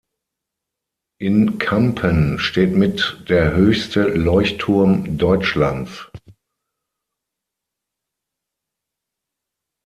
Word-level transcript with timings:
In 1.19 1.59
Campen 1.59 2.39
steht 2.39 2.75
mit 2.75 3.23
der 3.29 3.55
höchste 3.55 4.01
Leuchtturm 4.05 5.15
Deutschlands. 5.19 6.09